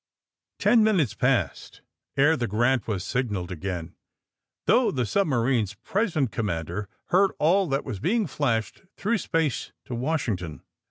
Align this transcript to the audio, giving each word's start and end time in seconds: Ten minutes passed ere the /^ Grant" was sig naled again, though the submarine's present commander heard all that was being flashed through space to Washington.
Ten 0.57 0.83
minutes 0.83 1.13
passed 1.13 1.83
ere 2.17 2.35
the 2.35 2.47
/^ 2.47 2.49
Grant" 2.49 2.87
was 2.87 3.03
sig 3.03 3.29
naled 3.29 3.51
again, 3.51 3.93
though 4.65 4.89
the 4.89 5.05
submarine's 5.05 5.75
present 5.75 6.31
commander 6.31 6.89
heard 7.09 7.33
all 7.37 7.67
that 7.67 7.85
was 7.85 7.99
being 7.99 8.25
flashed 8.25 8.81
through 8.97 9.19
space 9.19 9.73
to 9.85 9.93
Washington. 9.93 10.63